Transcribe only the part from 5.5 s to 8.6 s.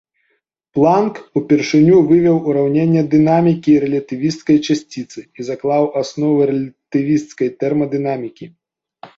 заклаў асновы рэлятывісцкай тэрмадынамікі.